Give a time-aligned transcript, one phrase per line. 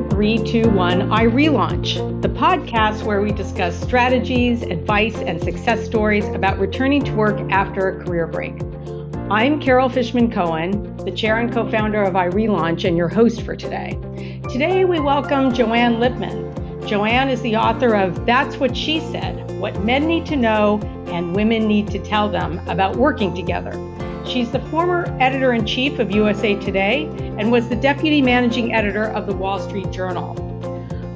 [0.00, 7.04] to 321 iRelaunch, the podcast where we discuss strategies, advice, and success stories about returning
[7.04, 8.54] to work after a career break.
[9.30, 13.54] I'm Carol Fishman Cohen, the chair and co founder of iRelaunch, and your host for
[13.54, 13.98] today.
[14.50, 16.86] Today, we welcome Joanne Lipman.
[16.86, 21.36] Joanne is the author of That's What She Said What Men Need to Know and
[21.36, 23.72] Women Need to Tell Them About Working Together.
[24.24, 27.06] She's the former editor in chief of USA Today
[27.40, 30.36] and was the deputy managing editor of the Wall Street Journal.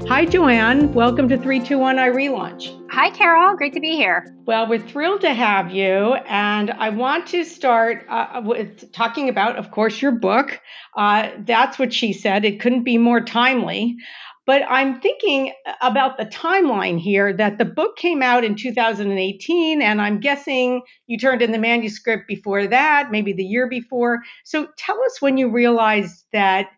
[0.09, 0.91] Hi, Joanne.
[0.95, 2.91] Welcome to 321 iRelaunch.
[2.91, 3.55] Hi, Carol.
[3.59, 4.35] Great to be here.
[4.47, 6.15] Well, we're thrilled to have you.
[6.27, 10.63] And I want to start uh, with talking about, of course, your book.
[10.97, 12.47] Uh, that's what she said.
[12.47, 13.99] It couldn't be more timely.
[14.47, 20.03] But I'm thinking about the timeline here that the book came out in 2018, and
[20.03, 24.21] I'm guessing you turned in the manuscript before that, maybe the year before.
[24.45, 26.69] So tell us when you realized that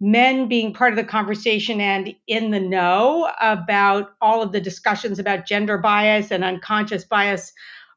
[0.00, 5.18] men being part of the conversation and in the know about all of the discussions
[5.18, 7.52] about gender bias and unconscious bias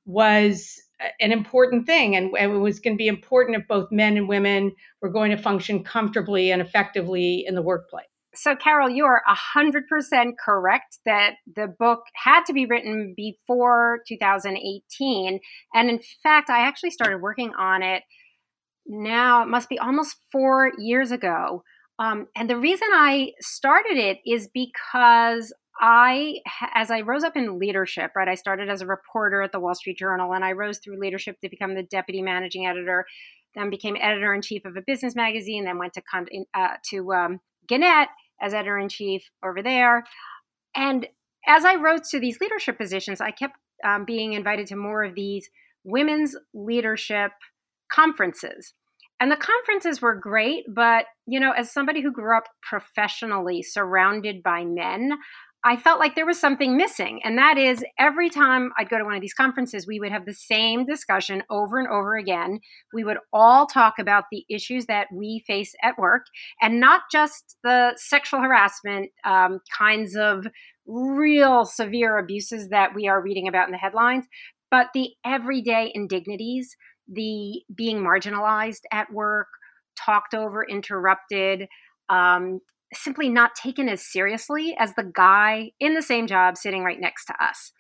[0.05, 0.81] was
[1.19, 4.71] an important thing and it was going to be important if both men and women
[5.01, 8.05] were going to function comfortably and effectively in the workplace
[8.37, 9.21] so, Carol, you are
[9.55, 15.39] 100% correct that the book had to be written before 2018.
[15.73, 18.03] And in fact, I actually started working on it
[18.87, 21.63] now, it must be almost four years ago.
[21.99, 26.35] Um, and the reason I started it is because I,
[26.73, 29.75] as I rose up in leadership, right, I started as a reporter at the Wall
[29.75, 33.05] Street Journal and I rose through leadership to become the deputy managing editor,
[33.55, 36.01] then became editor in chief of a business magazine, then went to,
[36.53, 38.09] uh, to um, Gannett
[38.41, 40.03] as editor in chief over there.
[40.75, 41.07] And
[41.47, 45.15] as I rose to these leadership positions, I kept um, being invited to more of
[45.15, 45.49] these
[45.83, 47.31] women's leadership
[47.91, 48.73] conferences.
[49.19, 54.43] And the conferences were great, but you know, as somebody who grew up professionally surrounded
[54.43, 55.13] by men,
[55.63, 57.19] I felt like there was something missing.
[57.23, 60.25] And that is every time I'd go to one of these conferences, we would have
[60.25, 62.59] the same discussion over and over again.
[62.93, 66.25] We would all talk about the issues that we face at work
[66.61, 70.47] and not just the sexual harassment um, kinds of
[70.85, 74.25] real severe abuses that we are reading about in the headlines,
[74.71, 76.75] but the everyday indignities,
[77.07, 79.47] the being marginalized at work,
[79.97, 81.67] talked over, interrupted.
[82.09, 82.61] Um,
[82.93, 87.25] simply not taken as seriously as the guy in the same job sitting right next
[87.25, 87.71] to us.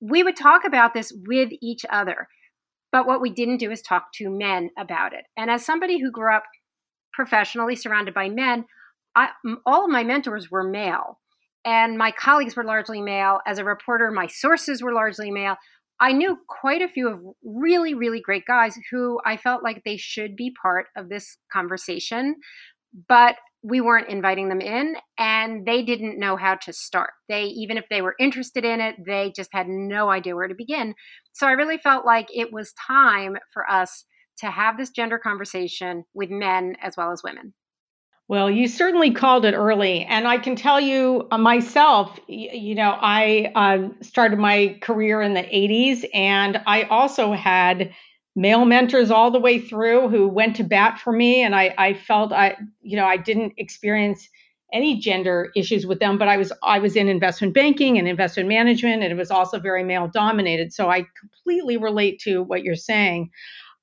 [0.00, 2.28] We would talk about this with each other,
[2.92, 5.24] but what we didn't do is talk to men about it.
[5.36, 6.44] And as somebody who grew up
[7.12, 8.64] professionally surrounded by men,
[9.14, 9.30] I,
[9.66, 11.18] all of my mentors were male,
[11.64, 13.40] and my colleagues were largely male.
[13.46, 15.56] As a reporter, my sources were largely male.
[16.00, 19.96] I knew quite a few of really, really great guys who I felt like they
[19.96, 22.36] should be part of this conversation.
[23.08, 27.10] But we weren't inviting them in and they didn't know how to start.
[27.28, 30.54] They, even if they were interested in it, they just had no idea where to
[30.54, 30.94] begin.
[31.32, 34.04] So I really felt like it was time for us
[34.38, 37.54] to have this gender conversation with men as well as women.
[38.28, 40.04] Well, you certainly called it early.
[40.04, 45.32] And I can tell you uh, myself, you know, I uh, started my career in
[45.32, 47.94] the 80s and I also had
[48.38, 51.42] male mentors all the way through who went to bat for me.
[51.42, 54.28] And I, I felt I you know I didn't experience
[54.72, 58.48] any gender issues with them but I was I was in investment banking and investment
[58.48, 60.72] management and it was also very male dominated.
[60.72, 63.30] So I completely relate to what you're saying.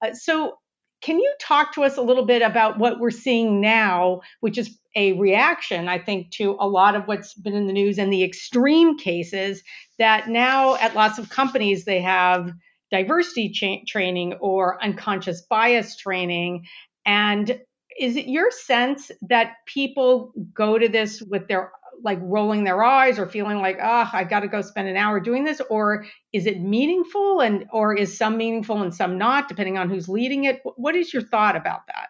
[0.02, 0.54] Uh, so
[1.02, 4.78] can you talk to us a little bit about what we're seeing now which is
[4.96, 8.24] a reaction I think to a lot of what's been in the news and the
[8.24, 9.64] extreme cases
[10.00, 12.54] that now at lots of companies they have
[12.92, 16.66] diversity cha- training or unconscious bias training.
[17.06, 17.60] And
[18.00, 21.72] is it your sense that people go to this with their
[22.04, 25.20] like rolling their eyes or feeling like, oh, I got to go spend an hour
[25.20, 25.62] doing this?
[25.70, 30.10] Or is it meaningful and or is some meaningful and some not, depending on who's
[30.10, 30.62] leading it?
[30.76, 32.08] What is your thought about that?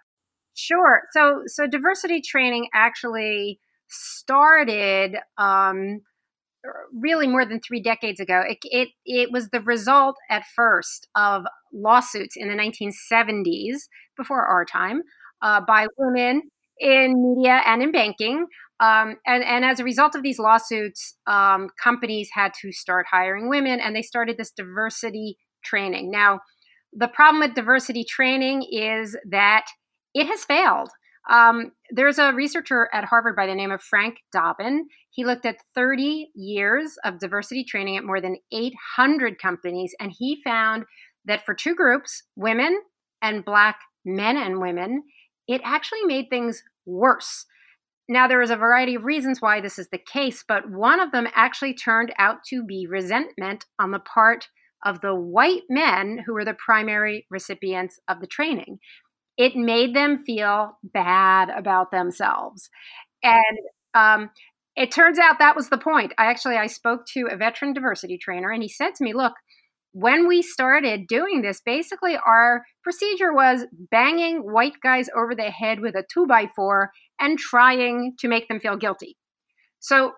[0.56, 1.04] Sure.
[1.12, 6.01] So so diversity training actually started um,
[6.94, 8.41] really more than three decades ago.
[8.47, 14.65] It, it, it was the result at first of lawsuits in the 1970s, before our
[14.65, 15.01] time,
[15.41, 16.44] uh, by women
[16.79, 18.45] in media and in banking.
[18.79, 23.50] Um, and, and as a result of these lawsuits, um, companies had to start hiring
[23.50, 26.11] women and they started this diversity training.
[26.11, 26.39] Now,
[26.91, 29.65] the problem with diversity training is that
[30.13, 30.89] it has failed.
[31.30, 34.88] Um, there's a researcher at Harvard by the name of Frank Dobbin.
[35.10, 40.42] He looked at 30 years of diversity training at more than 800 companies, and he
[40.44, 40.86] found
[41.25, 42.80] that for two groups, women
[43.22, 45.04] and Black men and women,
[45.48, 47.45] it actually made things worse.
[48.07, 51.12] now, there is a variety of reasons why this is the case, but one of
[51.12, 54.48] them actually turned out to be resentment on the part
[54.86, 58.78] of the white men who were the primary recipients of the training.
[59.37, 62.69] It made them feel bad about themselves.
[63.23, 63.57] And
[63.93, 64.29] um,
[64.75, 66.13] it turns out that was the point.
[66.17, 69.33] I actually I spoke to a veteran diversity trainer and he said to me, "Look,
[69.93, 75.79] when we started doing this, basically our procedure was banging white guys over the head
[75.79, 79.15] with a two by four and trying to make them feel guilty.
[79.79, 80.13] So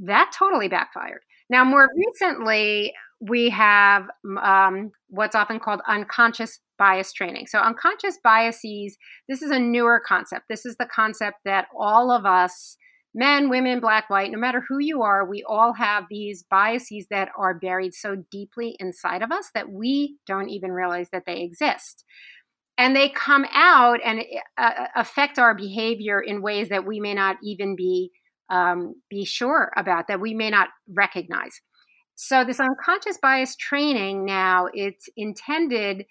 [0.00, 1.20] that totally backfired.
[1.50, 4.04] Now, more recently, we have
[4.42, 7.46] um, what's often called unconscious bias training.
[7.46, 8.96] So, unconscious biases,
[9.28, 10.46] this is a newer concept.
[10.48, 12.76] This is the concept that all of us
[13.14, 17.28] men, women, black, white, no matter who you are, we all have these biases that
[17.36, 22.04] are buried so deeply inside of us that we don't even realize that they exist.
[22.78, 24.22] And they come out and
[24.56, 28.10] uh, affect our behavior in ways that we may not even be
[28.48, 31.60] um, be sure about, that we may not recognize.
[32.22, 36.04] So this unconscious bias training now it's intended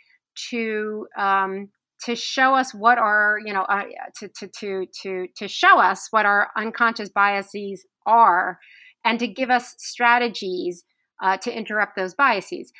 [0.49, 1.69] to um,
[2.05, 3.83] to show us what our you know uh,
[4.17, 8.57] to, to to to to show us what our unconscious biases are
[9.05, 10.83] and to give us strategies
[11.21, 12.73] uh, to interrupt those biases.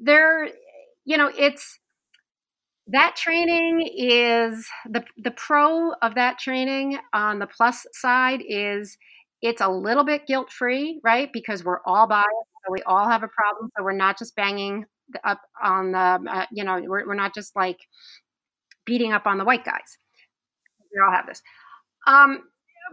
[0.00, 0.48] There
[1.04, 1.78] you know it's
[2.88, 8.98] that training is the the pro of that training on the plus side is
[9.48, 12.26] it's a little bit guilt free right because we're all biased
[12.66, 14.84] so we all have a problem so we're not just banging
[15.24, 17.78] up on the uh, you know we're, we're not just like
[18.86, 19.98] beating up on the white guys.
[20.94, 21.42] We all have this.
[22.06, 22.44] Um,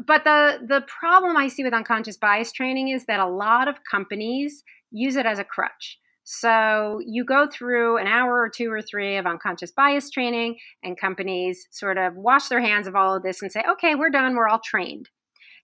[0.06, 3.76] but the the problem I see with unconscious bias training is that a lot of
[3.90, 6.00] companies use it as a crutch.
[6.26, 11.00] So you go through an hour or two or three of unconscious bias training, and
[11.00, 14.36] companies sort of wash their hands of all of this and say, "Okay, we're done.
[14.36, 15.10] We're all trained."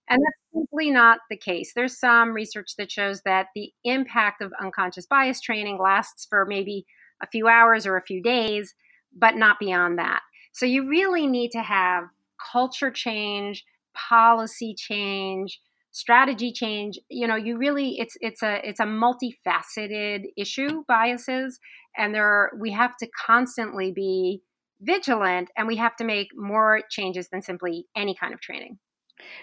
[0.10, 1.74] And that's simply not the case.
[1.76, 6.86] There's some research that shows that the impact of unconscious bias training lasts for maybe
[7.22, 8.74] a few hours or a few days,
[9.16, 10.22] but not beyond that.
[10.54, 12.06] So you really need to have
[12.52, 15.60] culture change, policy change,
[15.92, 17.00] strategy change.
[17.10, 21.60] You know, you really it's it's a it's a multifaceted issue biases
[21.98, 24.42] and there are, we have to constantly be
[24.82, 28.80] vigilant and we have to make more changes than simply any kind of training.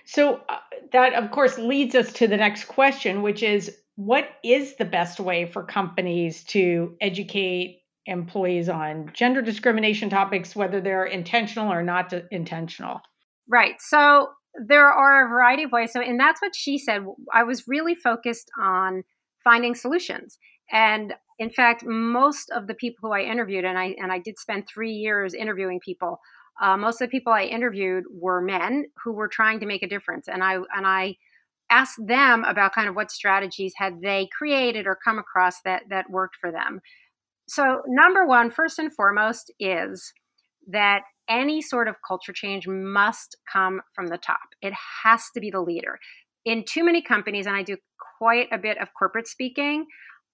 [0.04, 0.58] So uh,
[0.92, 5.18] that of course leads us to the next question which is what is the best
[5.18, 12.12] way for companies to educate employees on gender discrimination topics, whether they're intentional or not
[12.30, 13.00] intentional?
[13.48, 13.74] Right.
[13.80, 14.28] So
[14.66, 15.92] there are a variety of ways.
[15.92, 17.04] So, and that's what she said.
[17.32, 19.02] I was really focused on
[19.42, 20.38] finding solutions.
[20.70, 24.38] And in fact, most of the people who I interviewed, and I and I did
[24.38, 26.18] spend three years interviewing people.
[26.60, 29.88] Uh, most of the people I interviewed were men who were trying to make a
[29.88, 31.16] difference, and I and I
[31.70, 36.10] asked them about kind of what strategies had they created or come across that that
[36.10, 36.80] worked for them.
[37.48, 40.12] So, number one, first and foremost, is
[40.68, 44.40] that any sort of culture change must come from the top.
[44.62, 44.72] It
[45.04, 45.98] has to be the leader.
[46.44, 47.76] In too many companies, and I do
[48.18, 49.86] quite a bit of corporate speaking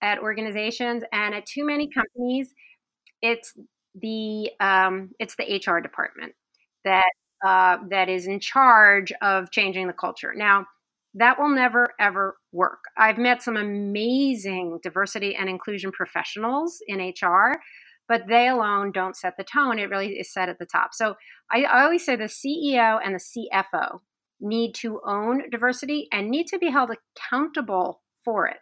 [0.02, 2.52] at organizations, and at too many companies,
[3.20, 3.52] it's
[3.94, 6.34] the um, it's the HR department
[6.84, 7.10] that
[7.44, 10.32] uh, that is in charge of changing the culture.
[10.34, 10.66] Now,
[11.14, 12.84] that will never ever work.
[12.96, 17.60] I've met some amazing diversity and inclusion professionals in HR,
[18.08, 19.78] but they alone don't set the tone.
[19.78, 20.94] It really is set at the top.
[20.94, 21.16] So
[21.50, 24.00] I, I always say the CEO and the CFO
[24.40, 28.58] need to own diversity and need to be held accountable for it.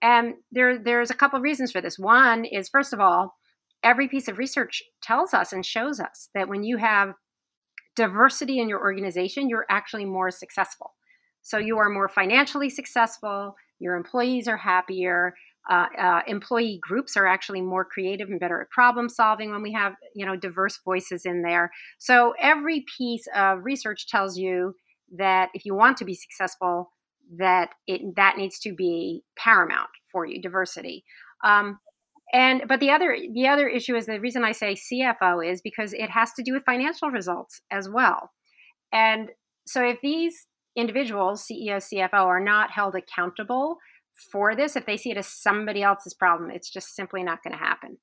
[0.00, 1.98] And there, there's a couple of reasons for this.
[1.98, 3.37] One is, first of all,
[3.82, 7.14] every piece of research tells us and shows us that when you have
[7.96, 10.94] diversity in your organization, you're actually more successful.
[11.42, 15.34] So you are more financially successful, your employees are happier,
[15.68, 19.72] uh, uh, employee groups are actually more creative and better at problem solving when we
[19.72, 24.74] have you know diverse voices in there so every piece of research tells you
[25.16, 26.90] that if you want to be successful
[27.36, 31.04] that it that needs to be paramount for you diversity
[31.44, 31.78] um,
[32.32, 35.92] and but the other the other issue is the reason i say cfo is because
[35.92, 38.30] it has to do with financial results as well
[38.92, 39.30] and
[39.66, 40.46] so if these
[40.78, 43.78] individuals, CEO, CFO, are not held accountable
[44.32, 47.52] for this, if they see it as somebody else's problem, it's just simply not going
[47.52, 47.98] to happen.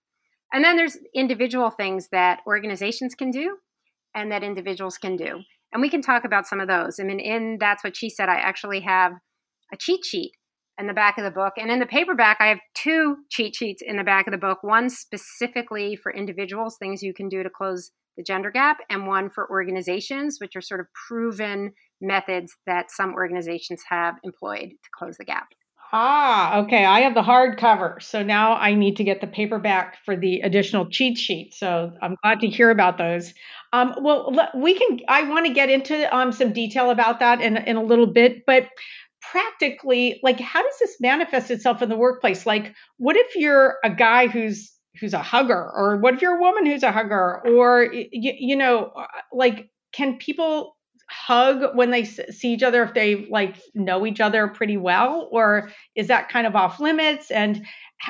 [0.53, 3.57] And then there's individual things that organizations can do
[4.13, 5.41] and that individuals can do.
[5.73, 6.99] And we can talk about some of those.
[6.99, 9.13] I mean, in That's What She Said, I actually have
[9.73, 10.31] a cheat sheet
[10.79, 11.53] in the back of the book.
[11.57, 14.59] And in the paperback, I have two cheat sheets in the back of the book
[14.61, 19.29] one specifically for individuals, things you can do to close the gender gap, and one
[19.29, 25.17] for organizations, which are sort of proven methods that some organizations have employed to close
[25.17, 25.47] the gap.
[25.91, 26.83] Ah, okay.
[26.83, 28.01] I have the hardcover.
[28.01, 31.53] So now I need to get the paperback for the additional cheat sheet.
[31.53, 33.33] So I'm glad to hear about those.
[33.71, 37.55] Um, well, we can, I want to get into um, some detail about that in,
[37.57, 38.67] in a little bit, but
[39.31, 42.45] practically, like, how does this manifest itself in the workplace?
[42.45, 46.41] Like, what if you're a guy who's who's a hugger or what if you're a
[46.41, 47.41] woman who's a hugger?
[47.47, 48.93] Or you, you know
[49.33, 50.77] like can people
[51.09, 55.27] hug when they see each other if they like know each other pretty well?
[55.31, 57.31] Or is that kind of off limits?
[57.31, 57.65] And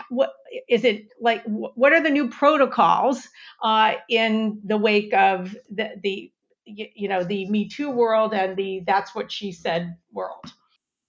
[0.10, 0.34] what
[0.68, 3.28] is it like what are the new protocols
[3.64, 6.32] uh, in the wake of the, the
[6.66, 10.54] you know the me too world and the that's what she said world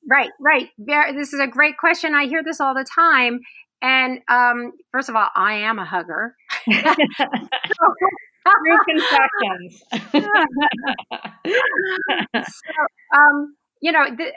[0.09, 3.41] right right this is a great question i hear this all the time
[3.83, 6.35] and um, first of all i am a hugger
[8.65, 9.83] True confessions.
[12.35, 14.33] so, um, you know, the,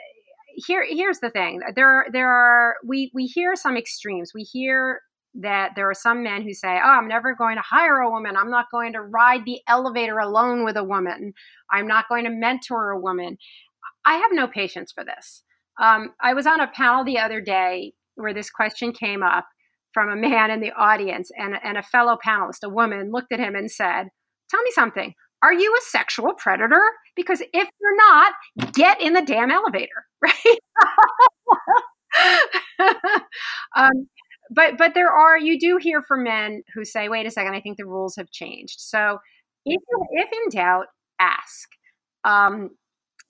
[0.66, 1.60] here here's the thing.
[1.74, 4.32] There there are we we hear some extremes.
[4.34, 5.00] We hear
[5.34, 8.36] that there are some men who say, "Oh, I'm never going to hire a woman.
[8.36, 11.32] I'm not going to ride the elevator alone with a woman.
[11.70, 13.38] I'm not going to mentor a woman."
[14.04, 15.42] I have no patience for this.
[15.80, 19.46] Um, I was on a panel the other day where this question came up,
[19.92, 23.40] from a man in the audience, and, and a fellow panelist, a woman, looked at
[23.40, 24.08] him and said,
[24.50, 25.14] Tell me something.
[25.42, 26.82] Are you a sexual predator?
[27.16, 28.32] Because if you're not,
[28.74, 30.58] get in the damn elevator, right?
[33.76, 34.08] um,
[34.50, 37.60] but but there are you do hear from men who say, "Wait a second, I
[37.60, 39.18] think the rules have changed." So
[39.64, 39.80] if
[40.12, 40.86] if in doubt,
[41.20, 41.68] ask.
[42.24, 42.70] Um,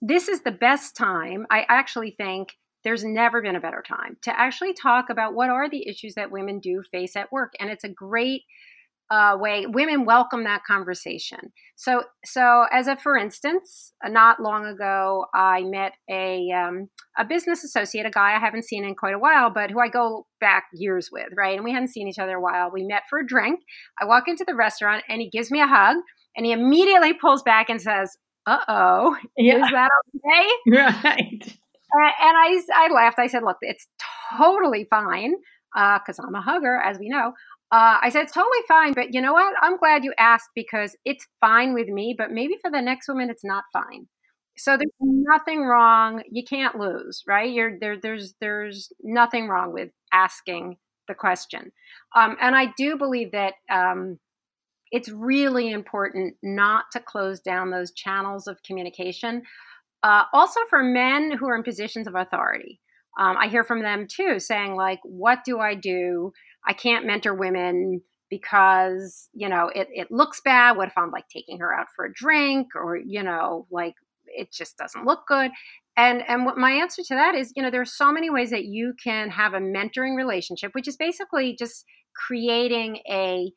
[0.01, 1.45] this is the best time.
[1.49, 2.49] I actually think
[2.83, 6.31] there's never been a better time to actually talk about what are the issues that
[6.31, 7.53] women do face at work.
[7.59, 8.41] And it's a great
[9.11, 11.51] uh, way women welcome that conversation.
[11.75, 17.25] So so as a for instance uh, not long ago i met a um, a
[17.25, 20.25] business associate a guy i haven't seen in quite a while but who i go
[20.39, 21.55] back years with right?
[21.55, 22.71] And we hadn't seen each other a while.
[22.71, 23.59] We met for a drink.
[24.01, 25.97] I walk into the restaurant and he gives me a hug
[26.37, 29.63] and he immediately pulls back and says uh-oh yeah.
[29.63, 31.57] is that okay right
[31.93, 33.19] and I, I laughed.
[33.19, 33.87] I said, look, it's
[34.37, 35.35] totally fine
[35.73, 37.33] because uh, I'm a hugger, as we know.
[37.71, 39.53] Uh, I said, it's totally fine, but you know what?
[39.61, 43.29] I'm glad you asked because it's fine with me, but maybe for the next woman,
[43.29, 44.07] it's not fine.
[44.57, 46.21] So there's nothing wrong.
[46.29, 47.49] You can't lose, right?
[47.49, 47.97] You're there.
[47.97, 50.75] There's there's nothing wrong with asking
[51.07, 51.71] the question,
[52.15, 54.19] um, and I do believe that um,
[54.91, 59.43] it's really important not to close down those channels of communication.
[60.03, 62.79] Uh, also for men who are in positions of authority.
[63.19, 66.31] Um, I hear from them too saying, like, what do I do?
[66.67, 70.77] I can't mentor women because, you know, it, it looks bad.
[70.77, 73.95] What if I'm like taking her out for a drink or, you know, like
[74.25, 75.51] it just doesn't look good?
[75.97, 78.49] And and what my answer to that is, you know, there are so many ways
[78.51, 83.51] that you can have a mentoring relationship, which is basically just creating a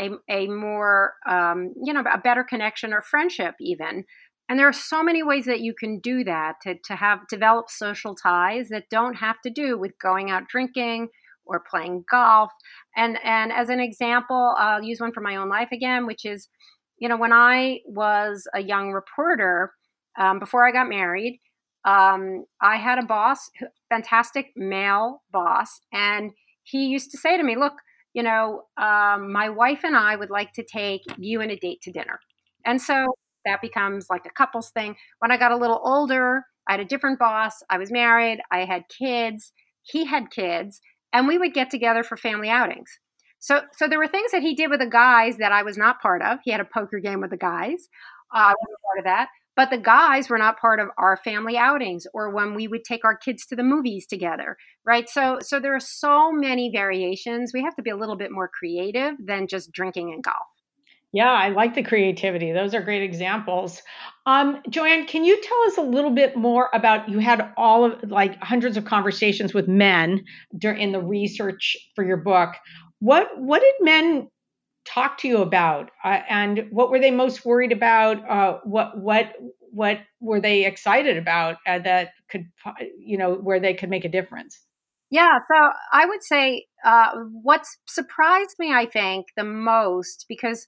[0.00, 4.04] a, a more um, you know a better connection or friendship even
[4.48, 7.70] and there are so many ways that you can do that to, to have develop
[7.70, 11.08] social ties that don't have to do with going out drinking
[11.44, 12.50] or playing golf.
[12.96, 16.48] And and as an example, I'll use one from my own life again, which is,
[16.98, 19.72] you know, when I was a young reporter,
[20.18, 21.40] um, before I got married,
[21.84, 23.50] um, I had a boss,
[23.88, 26.32] fantastic male boss, and
[26.62, 27.74] he used to say to me, "Look,
[28.14, 31.80] you know, um, my wife and I would like to take you and a date
[31.82, 32.20] to dinner."
[32.64, 34.96] And so that becomes like a couples thing.
[35.18, 37.62] When I got a little older, I had a different boss.
[37.70, 38.40] I was married.
[38.50, 39.52] I had kids.
[39.82, 40.80] He had kids,
[41.12, 42.98] and we would get together for family outings.
[43.40, 46.00] So, so there were things that he did with the guys that I was not
[46.00, 46.38] part of.
[46.44, 47.88] He had a poker game with the guys.
[48.32, 49.28] Uh, I wasn't part of that.
[49.54, 53.04] But the guys were not part of our family outings or when we would take
[53.04, 55.08] our kids to the movies together, right?
[55.08, 57.52] So, so there are so many variations.
[57.52, 60.46] We have to be a little bit more creative than just drinking and golf.
[61.14, 62.52] Yeah, I like the creativity.
[62.52, 63.82] Those are great examples.
[64.24, 68.10] Um, Joanne, can you tell us a little bit more about you had all of
[68.10, 70.24] like hundreds of conversations with men
[70.56, 72.54] during in the research for your book.
[73.00, 74.28] What what did men
[74.84, 78.28] talk to you about, uh, and what were they most worried about?
[78.28, 79.32] Uh, what what
[79.70, 82.46] what were they excited about uh, that could
[82.98, 84.60] you know where they could make a difference?
[85.10, 87.10] Yeah, so I would say uh,
[87.42, 90.66] what's surprised me, I think, the most because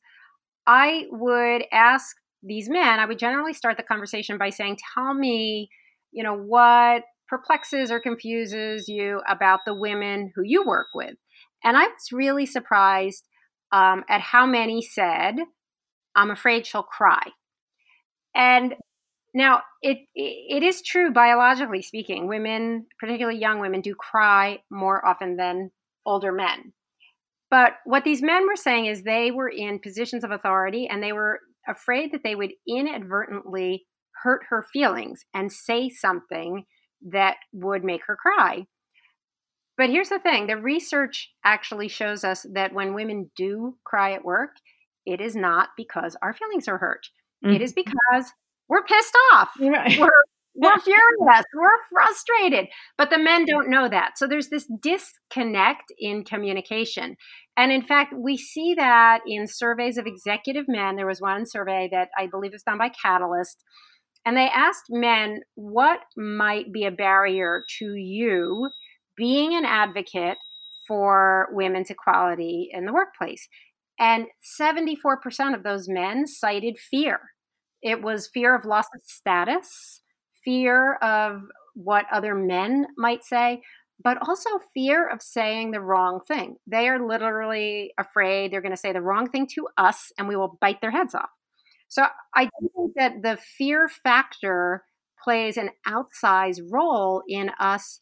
[0.66, 5.70] I would ask these men, I would generally start the conversation by saying, Tell me,
[6.12, 11.14] you know, what perplexes or confuses you about the women who you work with.
[11.64, 13.24] And I was really surprised
[13.74, 15.34] um, at how many said,
[16.14, 17.22] I'm afraid she'll cry.
[18.34, 18.74] And
[19.34, 25.36] now it it is true biologically speaking, women, particularly young women, do cry more often
[25.36, 25.70] than
[26.06, 26.72] older men.
[27.50, 31.12] But what these men were saying is they were in positions of authority and they
[31.12, 33.86] were afraid that they would inadvertently
[34.22, 36.64] hurt her feelings and say something
[37.10, 38.66] that would make her cry.
[39.76, 44.24] But here's the thing the research actually shows us that when women do cry at
[44.24, 44.50] work,
[45.06, 47.06] it is not because our feelings are hurt.
[47.44, 47.56] Mm-hmm.
[47.56, 48.32] It is because
[48.68, 49.50] we're pissed off.
[49.60, 49.98] Right.
[49.98, 50.08] We're,
[50.54, 51.44] we're furious.
[51.54, 52.68] We're frustrated.
[52.96, 54.16] But the men don't know that.
[54.16, 57.16] So there's this disconnect in communication.
[57.56, 60.96] And in fact, we see that in surveys of executive men.
[60.96, 63.62] There was one survey that I believe was done by Catalyst.
[64.24, 68.70] And they asked men, what might be a barrier to you
[69.16, 70.38] being an advocate
[70.86, 73.48] for women's equality in the workplace?
[73.98, 74.26] And
[74.60, 77.20] 74% of those men cited fear.
[77.82, 80.00] It was fear of loss of status,
[80.44, 81.42] fear of
[81.74, 83.62] what other men might say,
[84.02, 86.56] but also fear of saying the wrong thing.
[86.66, 90.36] They are literally afraid they're going to say the wrong thing to us and we
[90.36, 91.30] will bite their heads off.
[91.88, 94.82] So I think that the fear factor
[95.22, 98.00] plays an outsized role in us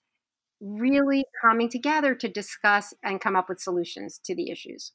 [0.63, 4.93] really coming together to discuss and come up with solutions to the issues.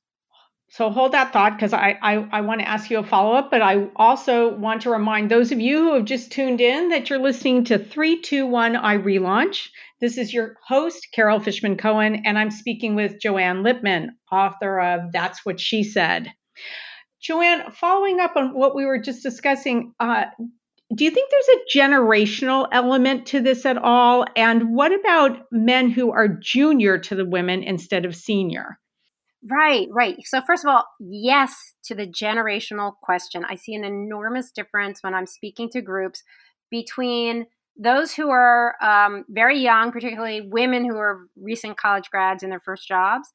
[0.70, 3.50] So hold that thought because I, I, I want to ask you a follow up,
[3.50, 7.10] but I also want to remind those of you who have just tuned in that
[7.10, 9.70] you're listening to 321 iRelaunch.
[10.02, 15.14] This is your host, Carol Fishman Cohen, and I'm speaking with Joanne Lipman, author of
[15.14, 16.34] That's What She Said.
[17.22, 20.26] Joanne, following up on what we were just discussing, uh,
[20.96, 24.26] do you think there's a generational element to this at all?
[24.36, 28.80] And what about men who are junior to the women instead of senior?
[29.50, 30.16] Right, right.
[30.24, 33.46] So, first of all, yes to the generational question.
[33.48, 36.24] I see an enormous difference when I'm speaking to groups
[36.72, 37.46] between
[37.78, 42.60] those who are um, very young, particularly women who are recent college grads in their
[42.60, 43.32] first jobs,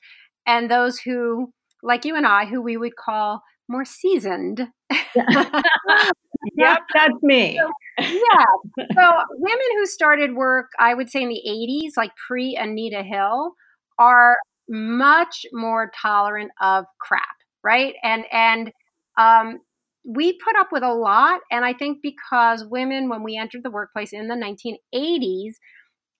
[0.46, 4.68] and those who, like you and I, who we would call more seasoned.
[6.56, 7.58] yep, that's me.
[7.58, 8.84] So, yeah.
[8.94, 13.52] So, women who started work, I would say in the 80s, like pre Anita Hill,
[13.98, 14.36] are
[14.68, 17.94] much more tolerant of crap, right?
[18.02, 18.72] And and
[19.18, 19.60] um,
[20.04, 23.70] we put up with a lot, and I think because women, when we entered the
[23.70, 25.52] workplace in the 1980s,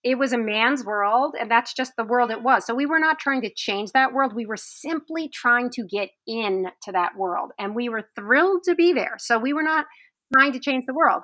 [0.05, 2.67] it was a man's world, and that's just the world it was.
[2.67, 4.35] So we were not trying to change that world.
[4.35, 8.75] We were simply trying to get in to that world, and we were thrilled to
[8.75, 9.17] be there.
[9.19, 9.87] So we were not
[10.33, 11.23] trying to change the world.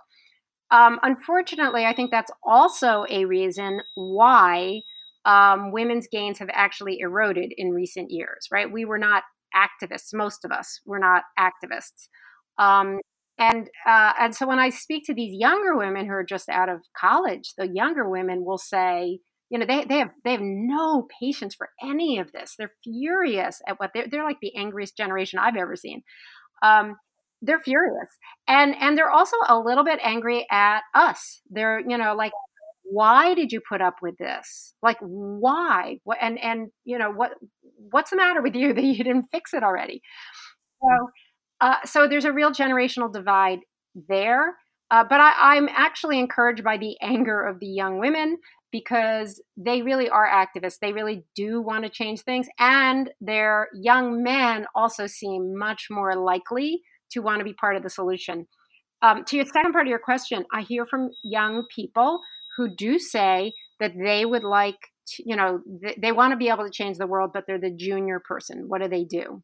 [0.70, 4.82] Um, unfortunately, I think that's also a reason why
[5.24, 8.70] um, women's gains have actually eroded in recent years, right?
[8.70, 12.08] We were not activists, most of us were not activists.
[12.58, 13.00] Um,
[13.38, 16.68] and uh, and so when I speak to these younger women who are just out
[16.68, 21.06] of college, the younger women will say, you know, they, they have they have no
[21.20, 22.54] patience for any of this.
[22.58, 26.02] They're furious at what they're they're like the angriest generation I've ever seen.
[26.62, 26.96] Um,
[27.42, 28.08] they're furious,
[28.46, 31.40] and and they're also a little bit angry at us.
[31.50, 32.32] They're you know like
[32.84, 34.74] why did you put up with this?
[34.82, 35.98] Like why?
[36.04, 37.32] What and and you know what
[37.90, 40.02] what's the matter with you that you didn't fix it already?
[40.82, 41.10] So
[41.60, 43.60] uh, so there's a real generational divide
[44.08, 44.54] there
[44.90, 48.38] uh, but I, i'm actually encouraged by the anger of the young women
[48.70, 50.78] because they really are activists.
[50.80, 56.14] They really do want to change things and their young men also seem much more
[56.16, 58.46] likely to want to be part of the solution.
[59.00, 62.20] Um, to your second part of your question i hear from young people
[62.56, 64.74] who do say that they would like
[65.06, 67.60] to, you know they, they want to be able to change the world but they're
[67.60, 68.64] the junior person.
[68.66, 69.42] What do they do?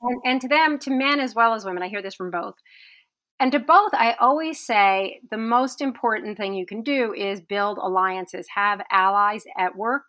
[0.00, 2.54] And, and to them to men as well as women i hear this from both.
[3.40, 7.78] And to both i always say the most important thing you can do is build
[7.78, 10.02] alliances have allies at work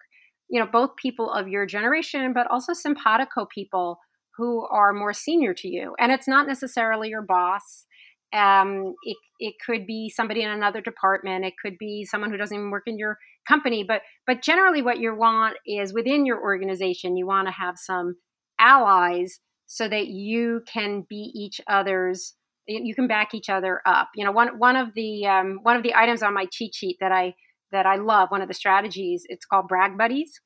[0.49, 3.99] you know both people of your generation but also simpatico people
[4.39, 7.86] who are more senior to you and it's not necessarily your boss
[8.34, 11.45] um, it, it could be somebody in another department.
[11.45, 13.84] It could be someone who doesn't even work in your company.
[13.84, 18.15] But but generally, what you want is within your organization, you want to have some
[18.60, 22.36] allies so that you can be each other's.
[22.67, 24.10] You can back each other up.
[24.15, 26.97] You know, one one of the um, one of the items on my cheat sheet
[26.99, 27.34] that I
[27.71, 30.39] that I love, one of the strategies, it's called brag buddies,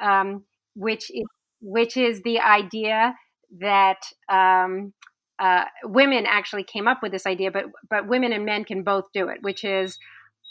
[0.00, 1.24] um, which is
[1.60, 3.14] which is the idea
[3.60, 4.92] that um,
[5.38, 9.04] uh, women actually came up with this idea, but but women and men can both
[9.12, 9.98] do it, which is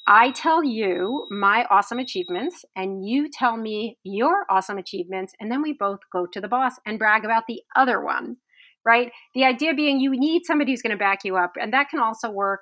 [0.08, 5.62] I tell you my awesome achievements, and you tell me your awesome achievements, and then
[5.62, 8.38] we both go to the boss and brag about the other one.
[8.86, 9.12] right?
[9.34, 11.54] The idea being you need somebody who's going to back you up.
[11.60, 12.62] And that can also work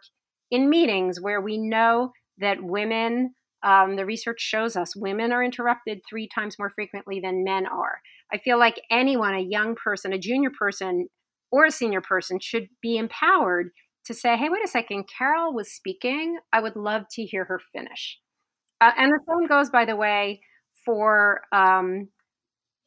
[0.49, 5.99] in meetings where we know that women, um, the research shows us, women are interrupted
[6.09, 7.99] three times more frequently than men are.
[8.33, 11.07] I feel like anyone, a young person, a junior person,
[11.51, 13.69] or a senior person should be empowered
[14.05, 16.39] to say, hey, wait a second, Carol was speaking.
[16.51, 18.19] I would love to hear her finish.
[18.81, 20.41] Uh, and the same goes, by the way,
[20.83, 22.09] for um,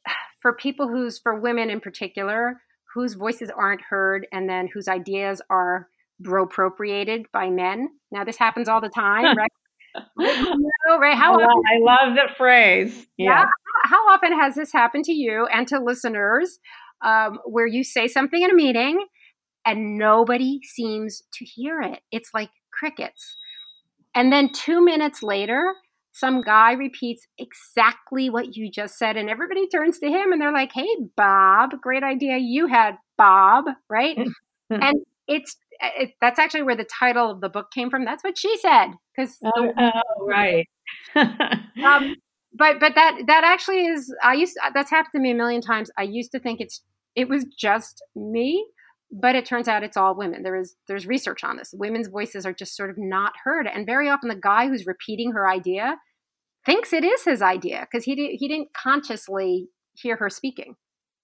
[0.42, 2.60] for people who's for women in particular
[2.96, 5.88] whose voices aren't heard and then whose ideas are
[6.26, 7.90] appropriated by men.
[8.10, 9.52] Now this happens all the time, right?
[10.18, 11.16] Know, right?
[11.16, 13.06] How I, often, I love the phrase.
[13.16, 13.46] Yeah.
[13.84, 16.58] How often has this happened to you and to listeners
[17.04, 19.06] um, where you say something in a meeting
[19.64, 22.00] and nobody seems to hear it?
[22.10, 23.36] It's like crickets.
[24.14, 25.74] And then two minutes later,
[26.12, 30.52] some guy repeats exactly what you just said, and everybody turns to him and they're
[30.52, 34.16] like, Hey, Bob, great idea you had, Bob, right?
[34.70, 34.96] and
[35.28, 38.04] it's it, that's actually where the title of the book came from.
[38.04, 38.88] That's what she said.
[39.16, 40.66] Because oh, oh, right.
[41.14, 42.16] um,
[42.52, 44.14] but but that that actually is.
[44.22, 45.90] I used that's happened to me a million times.
[45.98, 46.82] I used to think it's
[47.14, 48.64] it was just me,
[49.10, 50.42] but it turns out it's all women.
[50.42, 51.70] There is there's research on this.
[51.74, 55.32] Women's voices are just sort of not heard, and very often the guy who's repeating
[55.32, 55.96] her idea
[56.64, 60.76] thinks it is his idea because he he didn't consciously hear her speaking.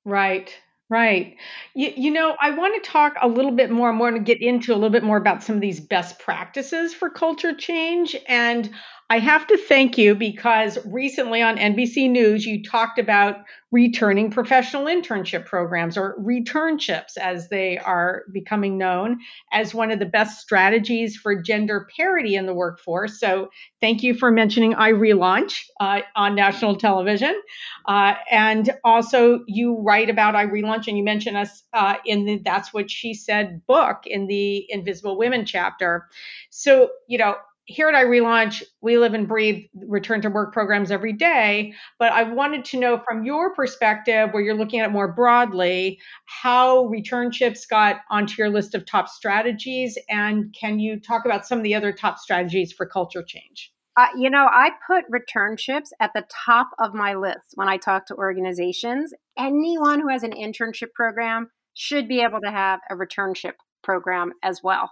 [0.04, 0.54] Right.
[0.92, 1.36] Right.
[1.74, 3.90] You, you know, I want to talk a little bit more.
[3.90, 6.92] I want to get into a little bit more about some of these best practices
[6.92, 8.14] for culture change.
[8.28, 8.70] And
[9.12, 14.86] I have to thank you because recently on NBC News, you talked about returning professional
[14.86, 19.18] internship programs or returnships as they are becoming known
[19.52, 23.20] as one of the best strategies for gender parity in the workforce.
[23.20, 23.50] So
[23.82, 27.38] thank you for mentioning iRelaunch uh, on national television.
[27.84, 32.72] Uh, and also you write about iRelaunch and you mention us uh, in the That's
[32.72, 36.08] What She Said book in the Invisible Women chapter.
[36.48, 41.12] So, you know, here at iRelaunch, we live and breathe return to work programs every
[41.12, 41.74] day.
[41.98, 46.00] But I wanted to know from your perspective, where you're looking at it more broadly,
[46.26, 49.96] how returnships got onto your list of top strategies.
[50.08, 53.72] And can you talk about some of the other top strategies for culture change?
[53.96, 58.06] Uh, you know, I put returnships at the top of my list when I talk
[58.06, 59.12] to organizations.
[59.38, 64.62] Anyone who has an internship program should be able to have a returnship program as
[64.62, 64.90] well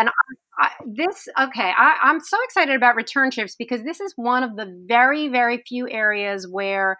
[0.00, 0.08] and
[0.60, 4.70] I, this okay I, i'm so excited about returnships because this is one of the
[4.86, 6.98] very very few areas where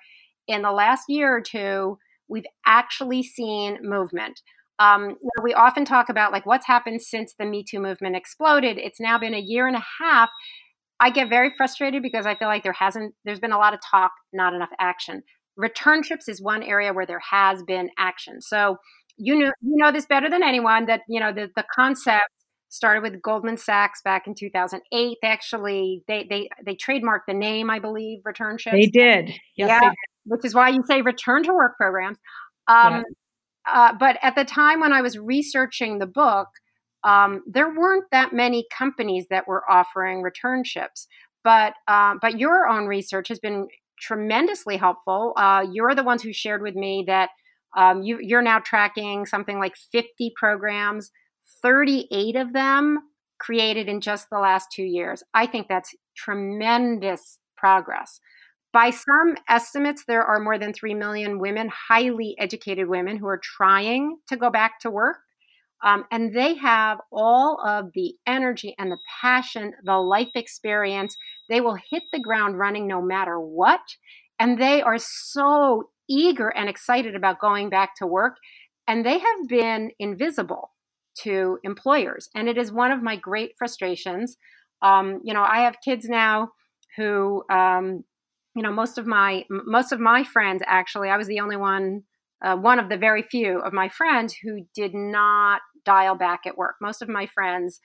[0.48, 1.98] in the last year or two
[2.30, 4.40] we've actually seen movement.
[4.78, 9.00] Um, we often talk about like what's happened since the me too movement exploded it's
[9.00, 10.30] now been a year and a half.
[11.00, 13.80] I get very frustrated because i feel like there hasn't there's been a lot of
[13.88, 15.22] talk not enough action.
[15.58, 18.40] Returnships is one area where there has been action.
[18.40, 18.76] So
[19.18, 22.30] you know you know this better than anyone that you know the, the concept
[22.70, 25.18] started with Goldman Sachs back in 2008.
[25.20, 28.72] They actually they they they trademarked the name, I believe, returnships.
[28.72, 29.28] They did.
[29.56, 29.94] Yes, yeah, they did.
[30.24, 32.16] which is why you say return to work programs.
[32.68, 33.04] Um,
[33.66, 33.72] yeah.
[33.72, 36.48] uh, but at the time when I was researching the book,
[37.04, 41.06] um, there weren't that many companies that were offering returnships.
[41.42, 43.68] But uh, but your own research has been
[44.00, 45.34] tremendously helpful.
[45.36, 47.30] Uh, you're the ones who shared with me that
[47.76, 51.10] um, you, you're now tracking something like 50 programs
[51.62, 53.00] 38 of them
[53.38, 55.22] created in just the last two years.
[55.34, 58.20] I think that's tremendous progress.
[58.72, 63.40] By some estimates, there are more than 3 million women, highly educated women, who are
[63.42, 65.16] trying to go back to work.
[65.82, 71.16] Um, and they have all of the energy and the passion, the life experience.
[71.48, 73.80] They will hit the ground running no matter what.
[74.38, 78.36] And they are so eager and excited about going back to work.
[78.86, 80.70] And they have been invisible
[81.22, 82.28] to employers.
[82.34, 84.36] And it is one of my great frustrations.
[84.82, 86.50] Um, you know, I have kids now
[86.96, 88.04] who, um,
[88.54, 92.02] you know, most of my most of my friends actually, I was the only one,
[92.44, 96.58] uh, one of the very few of my friends who did not dial back at
[96.58, 96.76] work.
[96.80, 97.80] Most of my friends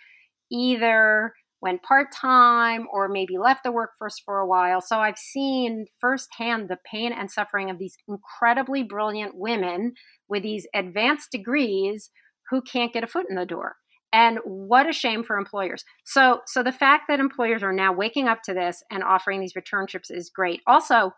[0.52, 4.82] either went part time or maybe left the workforce for a while.
[4.82, 9.94] So I've seen firsthand the pain and suffering of these incredibly brilliant women
[10.28, 12.12] with these advanced degrees
[12.50, 13.76] who can't get a foot in the door.
[14.14, 15.84] And what a shame for employers.
[16.06, 19.54] So so the fact that employers are now waking up to this and offering these
[19.54, 20.62] returnships is great.
[20.68, 21.12] Also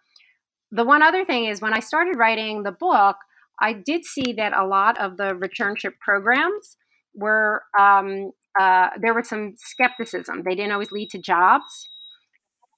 [0.71, 3.15] the one other thing is when i started writing the book
[3.61, 6.75] i did see that a lot of the returnship programs
[7.17, 10.43] were um, uh, there was some skepticism.
[10.43, 11.89] They didn't always lead to jobs.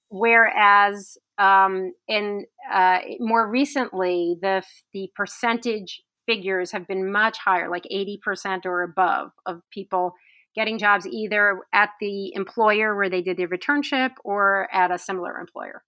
[0.09, 7.87] Whereas um, in uh, more recently the the percentage figures have been much higher, like
[7.91, 10.13] 80% or above of people
[10.53, 15.39] getting jobs either at the employer where they did their returnship or at a similar
[15.39, 15.81] employer.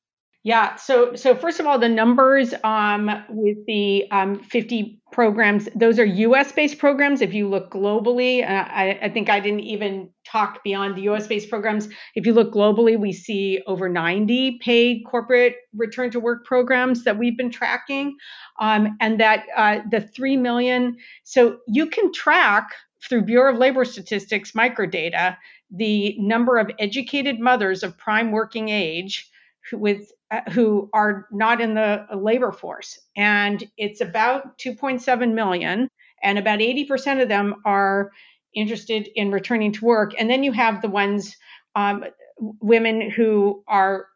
[0.43, 0.75] Yeah.
[0.77, 6.05] So, so first of all, the numbers um, with the um, 50 programs, those are
[6.05, 7.21] US based programs.
[7.21, 11.27] If you look globally, uh, I, I, think I didn't even talk beyond the US
[11.27, 11.89] based programs.
[12.15, 17.19] If you look globally, we see over 90 paid corporate return to work programs that
[17.19, 18.17] we've been tracking.
[18.59, 22.69] Um, and that uh, the 3 million, so you can track
[23.07, 25.37] through Bureau of Labor Statistics microdata
[25.69, 29.30] the number of educated mothers of prime working age
[29.73, 32.99] with uh, who are not in the labor force.
[33.15, 35.89] And it's about 2.7 million
[36.23, 38.11] and about 80% of them are
[38.55, 40.13] interested in returning to work.
[40.17, 41.35] And then you have the ones
[41.75, 42.05] um,
[42.37, 44.07] women who are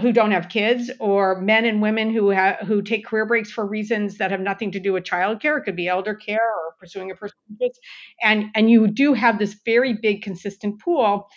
[0.00, 3.64] who don't have kids or men and women who have who take career breaks for
[3.64, 5.58] reasons that have nothing to do with childcare.
[5.58, 7.80] It could be elder care or pursuing a personal interest.
[8.22, 11.28] And and you do have this very big consistent pool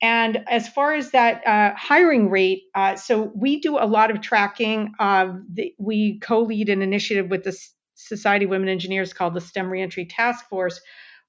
[0.00, 4.20] and as far as that uh, hiring rate, uh, so we do a lot of
[4.20, 4.94] tracking.
[4.98, 7.58] The, we co-lead an initiative with the
[7.94, 10.80] Society of Women Engineers called the STEM Reentry Task Force.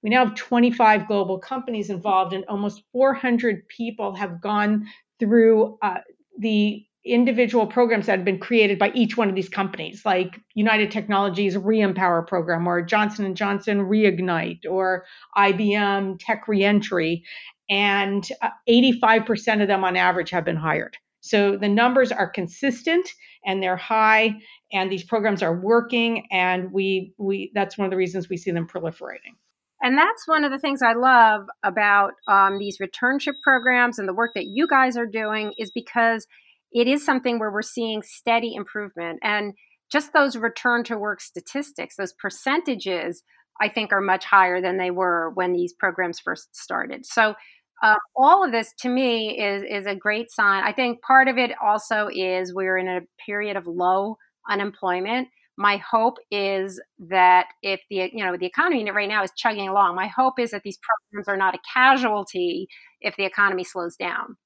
[0.03, 4.86] We now have 25 global companies involved, and almost 400 people have gone
[5.19, 5.97] through uh,
[6.38, 10.91] the individual programs that have been created by each one of these companies like united
[10.91, 15.05] technologies reempower program or johnson & johnson reignite or
[15.38, 17.23] ibm tech reentry
[17.69, 18.27] and
[18.67, 20.97] 85% uh, of them on average have been hired.
[21.21, 23.08] So the numbers are consistent
[23.45, 24.36] and they're high,
[24.71, 28.51] and these programs are working, and we we that's one of the reasons we see
[28.51, 29.36] them proliferating.
[29.82, 34.13] And that's one of the things I love about um, these returnship programs and the
[34.13, 36.27] work that you guys are doing is because
[36.71, 39.53] it is something where we're seeing steady improvement and
[39.89, 43.23] just those return to work statistics, those percentages,
[43.62, 47.05] I think are much higher than they were when these programs first started.
[47.05, 47.36] So
[47.81, 50.63] uh, all of this to me is is a great sign.
[50.63, 54.17] I think part of it also is we're in a period of low
[54.49, 55.27] unemployment.
[55.57, 59.95] My hope is that if the you know the economy right now is chugging along,
[59.95, 60.79] my hope is that these
[61.11, 62.67] programs are not a casualty
[63.01, 64.37] if the economy slows down.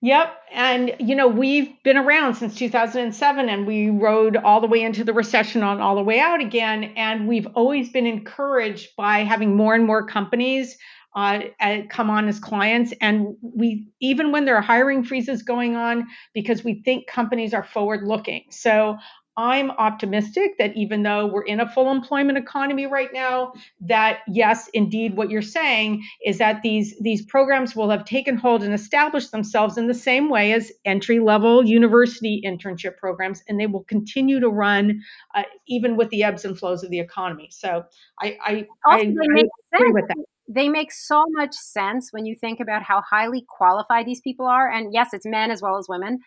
[0.00, 0.34] Yep.
[0.52, 5.04] And, you know, we've been around since 2007 and we rode all the way into
[5.04, 6.84] the recession on all the way out again.
[6.96, 10.78] And we've always been encouraged by having more and more companies
[11.14, 11.40] uh,
[11.88, 12.92] come on as clients.
[13.00, 17.64] And we, even when there are hiring freezes going on, because we think companies are
[17.64, 18.44] forward looking.
[18.50, 18.98] So
[19.38, 24.68] I'm optimistic that even though we're in a full employment economy right now, that yes,
[24.74, 29.30] indeed, what you're saying is that these these programs will have taken hold and established
[29.30, 34.40] themselves in the same way as entry level university internship programs, and they will continue
[34.40, 35.00] to run
[35.36, 37.48] uh, even with the ebbs and flows of the economy.
[37.52, 37.84] So
[38.20, 40.16] I I, I, I agree with that
[40.48, 44.70] they make so much sense when you think about how highly qualified these people are.
[44.70, 46.20] And yes, it's men as well as women.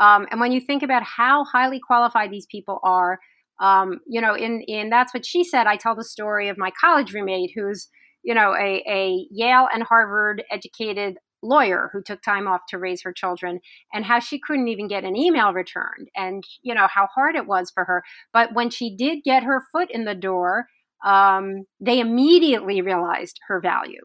[0.00, 3.18] Um, and when you think about how highly qualified these people are,
[3.60, 5.66] um, you know, in in that's what she said.
[5.66, 7.88] I tell the story of my college roommate who's,
[8.22, 13.02] you know, a, a Yale and Harvard educated lawyer who took time off to raise
[13.02, 13.60] her children
[13.92, 17.46] and how she couldn't even get an email returned and you know how hard it
[17.46, 20.66] was for her but when she did get her foot in the door
[21.06, 24.02] um, they immediately realized her value.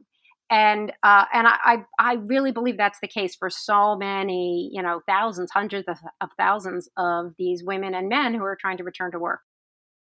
[0.49, 4.99] And uh, and I, I really believe that's the case for so many, you know,
[5.07, 9.11] thousands, hundreds of, of thousands of these women and men who are trying to return
[9.13, 9.39] to work.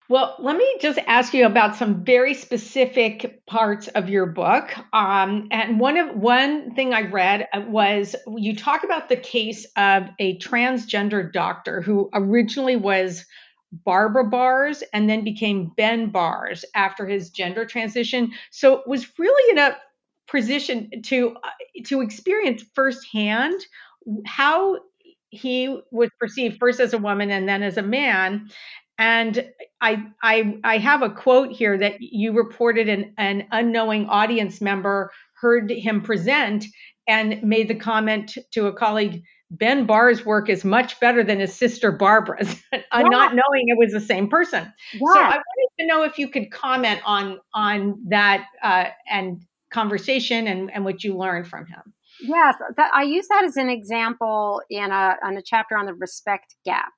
[0.09, 4.73] Well, let me just ask you about some very specific parts of your book.
[4.91, 9.67] Um, and one of one thing I read uh, was you talk about the case
[9.77, 13.23] of a transgender doctor who originally was
[13.71, 18.31] Barbara Barres and then became Ben Barres after his gender transition.
[18.51, 19.77] So was really in a
[20.29, 23.59] position to uh, to experience firsthand
[24.25, 24.79] how
[25.29, 28.49] he was perceived first as a woman and then as a man.
[28.97, 29.49] And
[29.81, 35.11] I I I have a quote here that you reported an, an unknowing audience member
[35.41, 36.65] heard him present
[37.07, 41.53] and made the comment to a colleague Ben Barres' work is much better than his
[41.53, 42.81] sister Barbara's, yeah.
[42.93, 44.71] not knowing it was the same person.
[44.93, 44.99] Yeah.
[44.99, 50.47] So I wanted to know if you could comment on on that uh, and conversation
[50.47, 51.93] and, and what you learned from him.
[52.21, 55.93] Yes, that, I use that as an example in a, in a chapter on the
[55.93, 56.91] respect gap.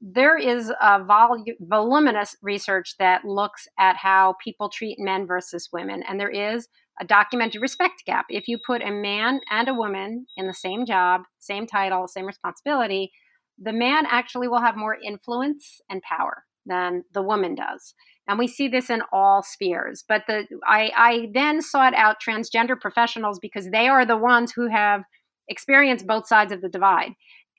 [0.00, 6.02] There is a vol- voluminous research that looks at how people treat men versus women,
[6.02, 6.68] and there is
[7.00, 8.26] a documented respect gap.
[8.28, 12.26] If you put a man and a woman in the same job, same title, same
[12.26, 13.12] responsibility,
[13.58, 16.44] the man actually will have more influence and power.
[16.66, 17.94] than the woman does.
[18.26, 20.04] And we see this in all spheres.
[20.08, 24.68] But the I, I then sought out transgender professionals because they are the ones who
[24.68, 25.02] have
[25.48, 27.12] experienced both sides of the divide.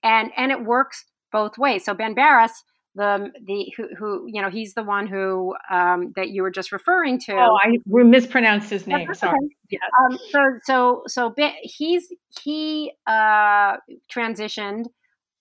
[0.03, 1.85] And and it works both ways.
[1.85, 2.63] So Ben Barres,
[2.95, 6.71] the the who, who you know he's the one who um, that you were just
[6.71, 7.33] referring to.
[7.33, 9.13] Oh, I mispronounced his name.
[9.13, 9.37] Sorry.
[9.69, 9.79] Yeah.
[9.99, 12.07] Um, so so so he's
[12.43, 13.77] he uh,
[14.11, 14.85] transitioned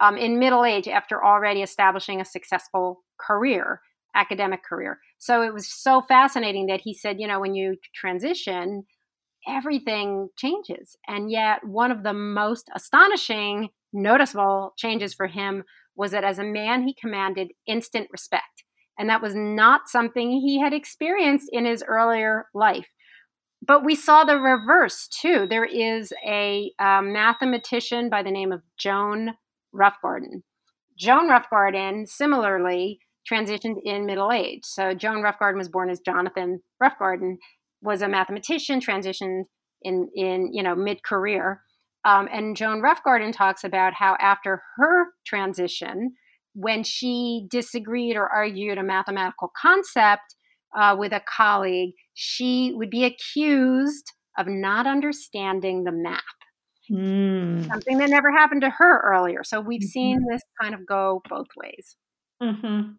[0.01, 3.81] um, in middle age after already establishing a successful career,
[4.15, 4.99] academic career.
[5.19, 8.85] So it was so fascinating that he said, you know, when you transition,
[9.47, 10.97] everything changes.
[11.07, 15.63] And yet, one of the most astonishing, noticeable changes for him
[15.97, 18.65] was that as a man, he commanded instant respect.
[18.99, 22.89] And that was not something he had experienced in his earlier life.
[23.67, 25.47] But we saw the reverse too.
[25.49, 29.35] There is a um, mathematician by the name of Joan
[29.75, 30.43] Roughgarden.
[30.99, 34.65] Joan Roughgarden, similarly, transitioned in middle age.
[34.65, 37.37] So Joan Roughgarden was born as Jonathan Roughgarden,
[37.83, 39.45] was a mathematician, transitioned
[39.83, 41.63] in in you know mid career.
[42.05, 46.15] Um, and Joan Roughgarden talks about how after her transition,
[46.55, 50.37] when she disagreed or argued a mathematical concept
[50.77, 56.21] uh, with a colleague, she would be accused of not understanding the math.
[56.91, 57.67] Mm.
[57.67, 59.43] Something that never happened to her earlier.
[59.43, 59.87] So we've mm-hmm.
[59.87, 61.97] seen this kind of go both ways.
[62.43, 62.93] Mm-hmm.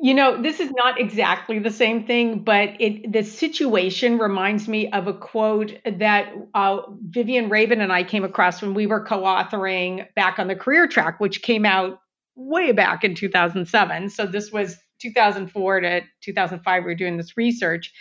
[0.00, 4.90] You know, this is not exactly the same thing, but it the situation reminds me
[4.90, 10.06] of a quote that uh, Vivian Rabin and I came across when we were co-authoring
[10.14, 12.00] back on the career track, which came out
[12.34, 14.10] way back in 2007.
[14.10, 17.92] So this was 2004 to 2005, we were doing this research.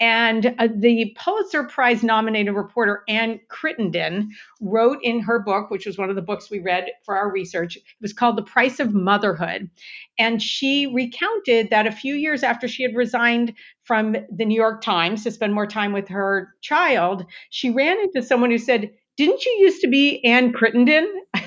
[0.00, 5.98] And uh, the Pulitzer Prize nominated reporter Ann Crittenden wrote in her book, which was
[5.98, 8.94] one of the books we read for our research, it was called The Price of
[8.94, 9.70] Motherhood.
[10.18, 14.82] And she recounted that a few years after she had resigned from the New York
[14.82, 19.44] Times to spend more time with her child, she ran into someone who said, didn't
[19.44, 21.08] you used to be Ann Crittenden?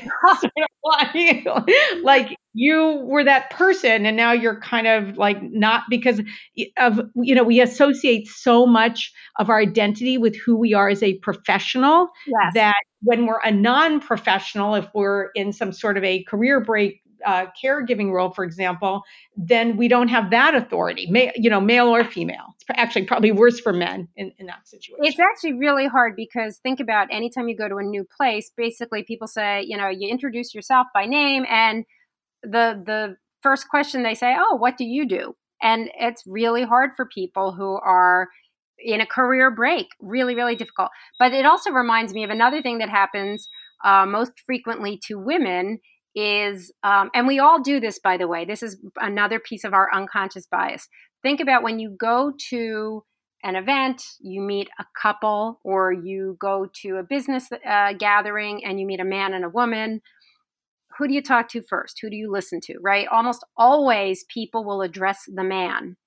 [2.03, 6.21] like you were that person and now you're kind of like not because
[6.77, 11.01] of you know we associate so much of our identity with who we are as
[11.01, 12.51] a professional yes.
[12.53, 17.45] that when we're a non-professional if we're in some sort of a career break uh,
[17.63, 19.03] caregiving role, for example,
[19.35, 22.55] then we don't have that authority, ma- you know, male or female.
[22.59, 25.05] It's actually probably worse for men in, in that situation.
[25.05, 29.03] It's actually really hard because think about anytime you go to a new place, basically
[29.03, 31.85] people say, you know, you introduce yourself by name and
[32.43, 36.91] the the first question they say, "Oh, what do you do?" And it's really hard
[36.95, 38.29] for people who are
[38.83, 39.87] in a career break.
[39.99, 40.89] Really, really difficult.
[41.19, 43.47] But it also reminds me of another thing that happens
[43.83, 45.79] uh, most frequently to women
[46.15, 48.45] is, um, and we all do this, by the way.
[48.45, 50.87] This is another piece of our unconscious bias.
[51.23, 53.03] Think about when you go to
[53.43, 58.79] an event, you meet a couple, or you go to a business uh, gathering and
[58.79, 60.01] you meet a man and a woman.
[61.01, 61.97] Who do you talk to first?
[61.99, 63.07] Who do you listen to, right?
[63.07, 65.97] Almost always people will address the man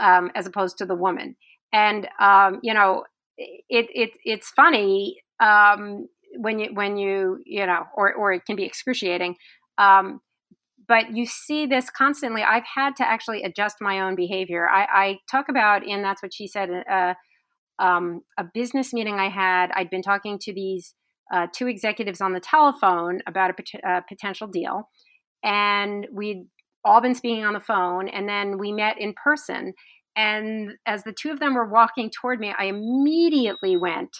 [0.00, 1.36] um, as opposed to the woman.
[1.72, 3.04] And, um, you know,
[3.38, 8.56] it, it, it's funny um, when you when you you know or or it can
[8.56, 9.36] be excruciating
[9.78, 10.20] um,
[10.88, 15.18] but you see this constantly i've had to actually adjust my own behavior i, I
[15.30, 17.14] talk about in that's what she said uh,
[17.78, 20.94] um, a business meeting i had i'd been talking to these
[21.32, 24.88] uh, two executives on the telephone about a pot- uh, potential deal
[25.44, 26.46] and we'd
[26.84, 29.72] all been speaking on the phone and then we met in person
[30.16, 34.10] and as the two of them were walking toward me i immediately went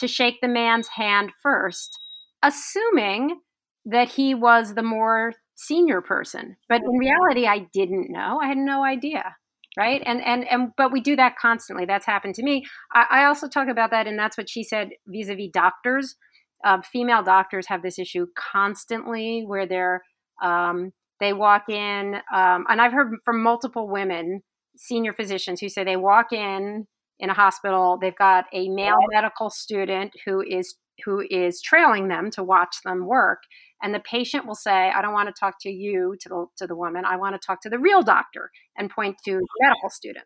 [0.00, 1.96] to shake the man's hand first,
[2.42, 3.40] assuming
[3.84, 6.56] that he was the more senior person.
[6.68, 8.40] But in reality, I didn't know.
[8.42, 9.36] I had no idea.
[9.78, 10.02] Right.
[10.04, 11.84] And and and but we do that constantly.
[11.84, 12.66] That's happened to me.
[12.92, 16.16] I, I also talk about that, and that's what she said vis-a-vis doctors.
[16.64, 20.02] Uh, female doctors have this issue constantly where they're
[20.42, 24.42] um, they walk in, um, and I've heard from multiple women,
[24.76, 26.86] senior physicians, who say they walk in
[27.20, 32.30] in a hospital they've got a male medical student who is who is trailing them
[32.30, 33.42] to watch them work
[33.82, 36.66] and the patient will say i don't want to talk to you to the to
[36.66, 39.90] the woman i want to talk to the real doctor and point to the medical
[39.90, 40.24] student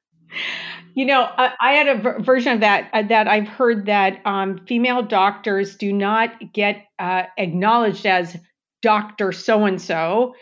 [0.94, 4.20] you know i, I had a ver- version of that uh, that i've heard that
[4.24, 8.36] um, female doctors do not get uh, acknowledged as
[8.84, 9.32] Dr.
[9.32, 10.34] So and so.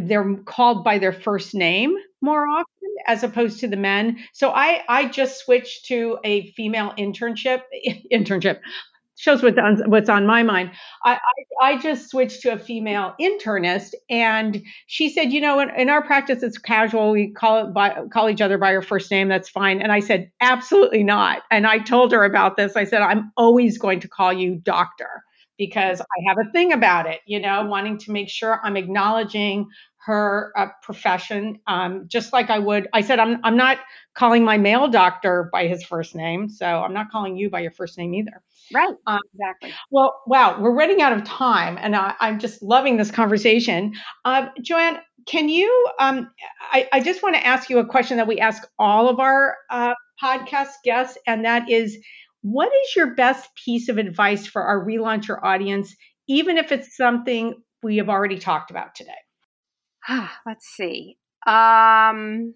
[0.00, 4.18] They're called by their first name more often as opposed to the men.
[4.32, 7.60] So I, I just switched to a female internship,
[8.12, 8.60] internship,
[9.16, 10.72] shows what's on, what's on my mind.
[11.04, 15.70] I, I, I just switched to a female internist, and she said, you know, in,
[15.70, 17.12] in our practice, it's casual.
[17.12, 19.28] We call it by, call each other by our first name.
[19.28, 19.80] That's fine.
[19.80, 21.42] And I said, absolutely not.
[21.50, 22.76] And I told her about this.
[22.76, 25.22] I said, I'm always going to call you doctor
[25.56, 29.68] because I have a thing about it, you know, wanting to make sure I'm acknowledging
[30.04, 32.88] her uh, profession, um, just like I would.
[32.92, 33.78] I said, I'm, I'm not
[34.14, 37.70] calling my male doctor by his first name, so I'm not calling you by your
[37.70, 38.42] first name either.
[38.72, 38.94] Right.
[39.06, 39.72] Um, exactly.
[39.90, 43.94] Well, wow, we're running out of time, and I, am just loving this conversation.
[44.24, 45.88] Uh, Joanne, can you?
[45.98, 46.30] Um,
[46.60, 49.56] I, I, just want to ask you a question that we ask all of our
[49.70, 51.96] uh, podcast guests, and that is,
[52.42, 55.94] what is your best piece of advice for our relauncher audience,
[56.28, 59.12] even if it's something we have already talked about today?
[60.46, 61.16] Let's see.
[61.46, 62.54] Um,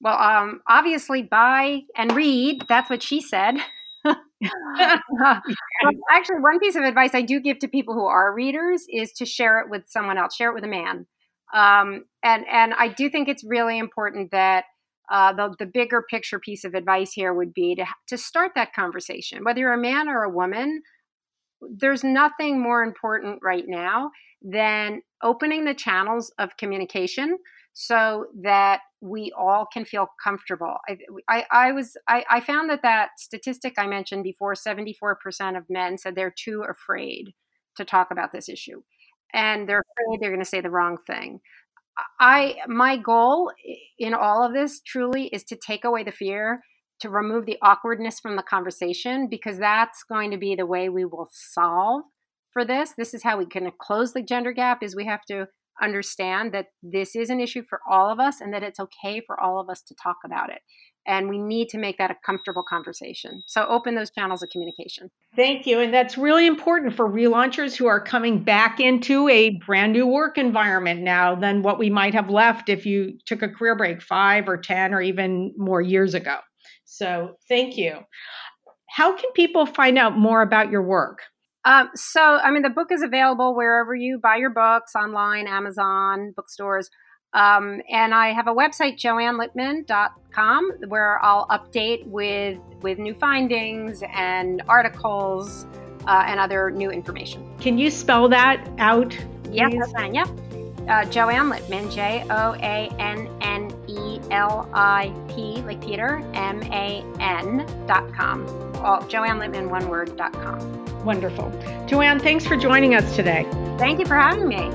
[0.00, 2.64] well, um, obviously, buy and read.
[2.68, 3.56] That's what she said.
[6.10, 9.26] actually, one piece of advice I do give to people who are readers is to
[9.26, 10.34] share it with someone else.
[10.34, 11.06] Share it with a man.
[11.52, 14.64] Um, and and I do think it's really important that
[15.10, 18.72] uh, the the bigger picture piece of advice here would be to to start that
[18.72, 20.82] conversation, whether you're a man or a woman.
[21.60, 27.38] There's nothing more important right now than opening the channels of communication
[27.72, 30.76] so that we all can feel comfortable.
[30.88, 30.98] I,
[31.28, 35.96] I, I was I, I, found that that statistic I mentioned before, 74% of men
[35.96, 37.32] said they're too afraid
[37.76, 38.82] to talk about this issue,
[39.32, 41.40] and they're afraid they're going to say the wrong thing.
[42.18, 43.52] I my goal
[43.98, 46.62] in all of this truly is to take away the fear,
[47.00, 51.04] to remove the awkwardness from the conversation, because that's going to be the way we
[51.04, 52.02] will solve
[52.52, 52.92] for this.
[52.96, 54.82] This is how we can close the gender gap.
[54.82, 55.46] Is we have to
[55.82, 59.40] understand that this is an issue for all of us and that it's okay for
[59.40, 60.60] all of us to talk about it.
[61.06, 63.42] And we need to make that a comfortable conversation.
[63.46, 65.10] So open those channels of communication.
[65.34, 65.80] Thank you.
[65.80, 70.36] And that's really important for relaunchers who are coming back into a brand new work
[70.36, 74.48] environment now than what we might have left if you took a career break five
[74.48, 76.36] or 10 or even more years ago.
[76.84, 78.00] So thank you.
[78.90, 81.20] How can people find out more about your work?
[81.64, 86.32] Um, so, I mean, the book is available wherever you buy your books online, Amazon,
[86.34, 86.90] bookstores.
[87.32, 94.62] Um, and I have a website, joannelipman.com, where I'll update with, with new findings and
[94.68, 95.66] articles
[96.06, 97.46] uh, and other new information.
[97.58, 99.16] Can you spell that out?
[99.50, 100.14] Yeah, that's fine.
[100.14, 100.24] Yeah.
[100.88, 106.62] Uh, Joanne Lipman, J O A N N E L I P, like Peter, M
[106.64, 108.46] A N dot com.
[108.76, 110.58] All, Joanne Lipman, one word, dot com.
[111.04, 111.50] Wonderful.
[111.86, 113.46] Joanne, thanks for joining us today.
[113.78, 114.70] Thank you for having me.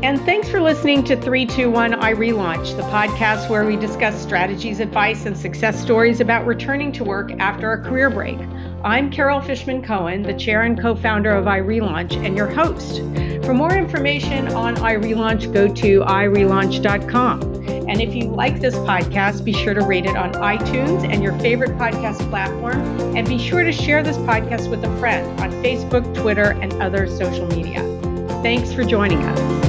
[0.00, 5.36] And thanks for listening to 321 iRelaunch, the podcast where we discuss strategies, advice, and
[5.36, 8.38] success stories about returning to work after a career break.
[8.84, 12.98] I'm Carol Fishman Cohen, the chair and co founder of iRelaunch, and your host.
[13.44, 17.42] For more information on iRelaunch, go to irelaunch.com.
[17.88, 21.36] And if you like this podcast, be sure to rate it on iTunes and your
[21.40, 22.80] favorite podcast platform.
[23.16, 27.08] And be sure to share this podcast with a friend on Facebook, Twitter, and other
[27.08, 27.80] social media.
[28.42, 29.67] Thanks for joining us.